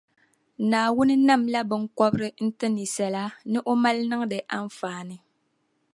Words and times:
Naawuni 0.69 1.15
namla 1.27 1.59
binkɔbiri 1.69 2.29
n-ti 2.45 2.67
ninsala, 2.73 3.23
ni 3.51 3.57
o 3.71 3.73
mali 3.81 4.03
niŋdi 4.09 4.37
anfaani. 4.57 5.15